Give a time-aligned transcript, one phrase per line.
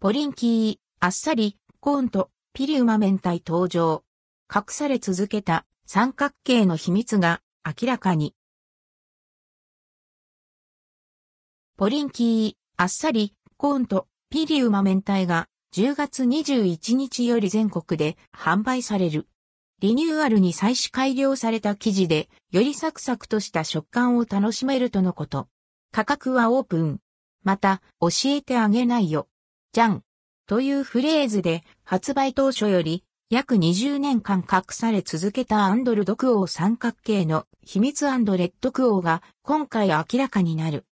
[0.00, 4.04] ポリンキー、あっさり、コーンとピリウマ明太登場。
[4.48, 8.32] 隠され続けた三角形の秘密が明らかに。
[11.76, 19.26] ポリンキー、あっさり、コーンとピリウマ明太が10月21日より全国で販売される。
[19.80, 25.48] リニューアルに再試改良された生地で、よりサクサクとした食感を楽しめるとのこと。
[25.90, 27.00] 価格はオープン。
[27.42, 29.26] また、教えてあげないよ。
[29.72, 30.02] じゃん。
[30.46, 40.86] というフレーズで、発売当初より、約20年間隠され続けた and ldquo 三角形の秘密 rdquo が今回明らかになる。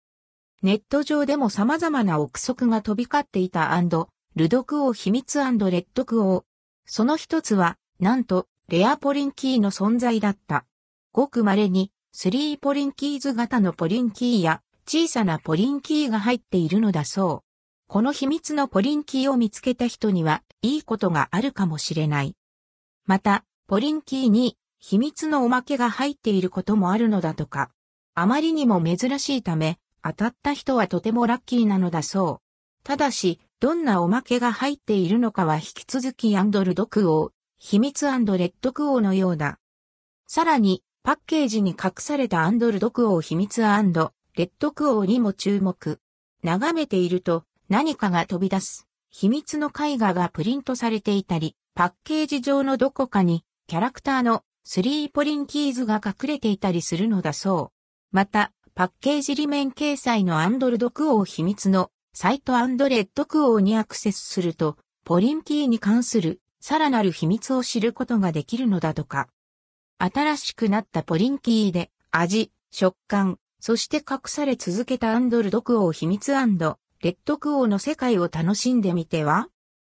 [0.63, 6.45] ネット上でも様々な憶測が飛び交っていた and, ldquo 秘密 rdquo。
[6.87, 10.65] その一つは、なんと、レアポリンキーの存在だった。
[11.13, 17.44] ごく稀に、スリーポリンキーズ型のポリンキーや小さなポリンキーが入っているのだそう。
[17.95, 22.35] この秘密のポリンキーを見つけた人には、いいことがあるかもしれない。
[23.07, 27.71] また、ポリンキーに秘密のおまけが入っていることもあるのだとか。
[28.17, 32.45] あまりにも珍しいため、当たった人はとてもラッキーなのだそう。
[32.83, 39.61] ただし、どんなおまけが入っているのかは引き続きアンドルドクオー、秘密 rdquo のようだ。
[40.27, 46.01] さらに、パッケージに隠された and ldquo 秘密 rdquo にも注目。
[46.43, 47.45] 眺めていると、
[47.75, 48.87] 何かが飛び出す。
[49.11, 57.73] 秘密の絵画がプリントされていたり、パッケージ上のどこかに、キャラクターのスリーポリンキーズが隠れていたりするのだそ
[58.13, 58.17] う。
[58.17, 69.27] また、パッケージ裏面掲載の and ldquo 秘密のサイト and rdquo にアクセスすると、ポリンキーに関するさらなる秘密を知ることができるのだとか。
[69.99, 76.37] 新しくなったポリンキーで味、食感、そして隠され続けたアンドルドクオー秘密
[77.05, 79.49] レッドクオーの世界を楽しんでみては？